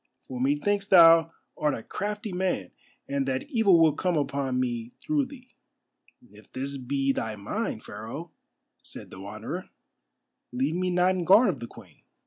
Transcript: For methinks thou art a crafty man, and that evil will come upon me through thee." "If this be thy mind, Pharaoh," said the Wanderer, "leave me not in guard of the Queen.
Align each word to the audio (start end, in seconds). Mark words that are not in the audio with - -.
For 0.17 0.41
methinks 0.41 0.87
thou 0.87 1.31
art 1.55 1.75
a 1.75 1.83
crafty 1.83 2.33
man, 2.33 2.71
and 3.07 3.27
that 3.27 3.47
evil 3.51 3.79
will 3.79 3.93
come 3.93 4.17
upon 4.17 4.59
me 4.59 4.89
through 4.99 5.27
thee." 5.27 5.53
"If 6.31 6.51
this 6.51 6.75
be 6.77 7.11
thy 7.13 7.35
mind, 7.35 7.83
Pharaoh," 7.83 8.31
said 8.81 9.11
the 9.11 9.19
Wanderer, 9.21 9.69
"leave 10.51 10.73
me 10.73 10.89
not 10.89 11.11
in 11.13 11.23
guard 11.23 11.49
of 11.49 11.59
the 11.59 11.67
Queen. 11.67 12.01